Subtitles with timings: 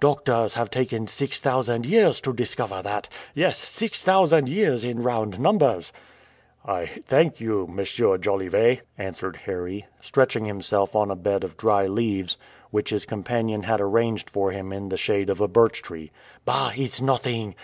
[0.00, 3.06] Doctors have taken six thousand years to discover that!
[3.32, 5.92] Yes, six thousand years in round numbers!"
[6.64, 7.76] "I thank you, M.
[7.84, 12.36] Jolivet," answered Harry, stretching himself on a bed of dry leaves,
[12.72, 16.10] which his companion had arranged for him in the shade of a birch tree.
[16.44, 16.72] "Bah!
[16.76, 17.54] it's nothing!